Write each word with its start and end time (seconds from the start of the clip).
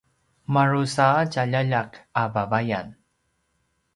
madrusa 0.55 1.07
a 1.21 1.27
tjaljaljak 1.35 1.91
a 2.21 2.23
vavayan 2.33 2.89